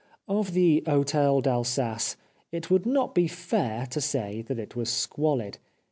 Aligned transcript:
Of 0.27 0.53
the 0.53 0.81
Hotel 0.87 1.41
d' 1.41 1.47
Alsace 1.47 2.17
it 2.51 2.71
would 2.71 2.87
not 2.87 3.13
be 3.13 3.27
fair 3.27 3.85
to 3.85 4.01
say 4.01 4.41
that 4.41 4.57
it 4.57 4.75
was 4.75 4.89
squalid. 4.89 5.59